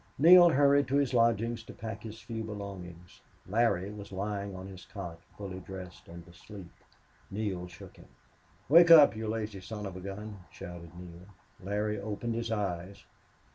Neale 0.17 0.49
hurried 0.49 0.87
to 0.87 0.95
his 0.95 1.13
lodgings 1.13 1.61
to 1.61 1.75
pack 1.75 2.01
his 2.01 2.19
few 2.19 2.43
belongings. 2.43 3.21
Larry 3.47 3.91
was 3.91 4.11
lying 4.11 4.55
on 4.55 4.65
his 4.65 4.83
cot, 4.85 5.19
fully 5.37 5.59
dressed 5.59 6.07
and 6.07 6.27
asleep. 6.27 6.71
Neale 7.29 7.67
shook 7.67 7.97
him. 7.97 8.07
"Wake 8.67 8.89
up, 8.89 9.15
you 9.15 9.27
lazy 9.27 9.61
son 9.61 9.85
of 9.85 9.95
a 9.95 10.01
gun!" 10.01 10.39
shouted 10.49 10.95
Neale. 10.95 11.27
Larry 11.61 11.99
opened 11.99 12.33
his 12.33 12.51
eyes. 12.51 13.03